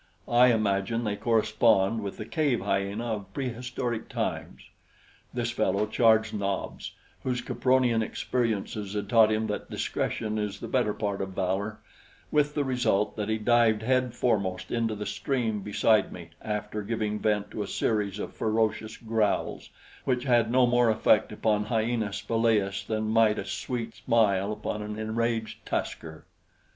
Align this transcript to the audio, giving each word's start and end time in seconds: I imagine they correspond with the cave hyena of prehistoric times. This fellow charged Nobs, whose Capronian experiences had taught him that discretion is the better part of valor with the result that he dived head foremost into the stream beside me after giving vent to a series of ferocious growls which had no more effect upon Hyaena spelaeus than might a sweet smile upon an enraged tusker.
I 0.27 0.47
imagine 0.47 1.03
they 1.03 1.15
correspond 1.15 2.01
with 2.01 2.17
the 2.17 2.25
cave 2.25 2.59
hyena 2.61 3.05
of 3.05 3.31
prehistoric 3.35 4.09
times. 4.09 4.61
This 5.31 5.51
fellow 5.51 5.85
charged 5.85 6.33
Nobs, 6.33 6.93
whose 7.21 7.41
Capronian 7.41 8.01
experiences 8.01 8.95
had 8.95 9.07
taught 9.07 9.31
him 9.31 9.45
that 9.45 9.69
discretion 9.69 10.39
is 10.39 10.59
the 10.59 10.67
better 10.67 10.95
part 10.95 11.21
of 11.21 11.33
valor 11.33 11.77
with 12.31 12.55
the 12.55 12.63
result 12.63 13.15
that 13.15 13.29
he 13.29 13.37
dived 13.37 13.83
head 13.83 14.15
foremost 14.15 14.71
into 14.71 14.95
the 14.95 15.05
stream 15.05 15.61
beside 15.61 16.11
me 16.11 16.31
after 16.41 16.81
giving 16.81 17.19
vent 17.19 17.51
to 17.51 17.61
a 17.61 17.67
series 17.67 18.17
of 18.17 18.33
ferocious 18.35 18.97
growls 18.97 19.69
which 20.03 20.23
had 20.23 20.49
no 20.49 20.65
more 20.65 20.89
effect 20.89 21.31
upon 21.31 21.65
Hyaena 21.65 22.11
spelaeus 22.11 22.83
than 22.83 23.03
might 23.07 23.37
a 23.37 23.45
sweet 23.45 23.93
smile 23.93 24.51
upon 24.51 24.81
an 24.81 24.97
enraged 24.97 25.63
tusker. 25.63 26.25